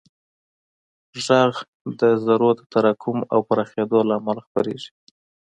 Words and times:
غږ 1.25 1.53
د 1.99 2.01
ذرّو 2.25 2.51
د 2.59 2.61
تراکم 2.71 3.17
او 3.33 3.39
پراخېدو 3.47 3.99
له 4.09 4.13
امله 4.19 4.41
خپرېږي. 4.47 4.91